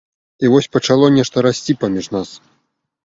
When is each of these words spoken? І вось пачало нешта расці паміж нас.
І 0.47 0.49
вось 0.53 0.67
пачало 0.77 1.09
нешта 1.17 1.37
расці 1.49 1.77
паміж 1.85 2.11
нас. 2.17 2.29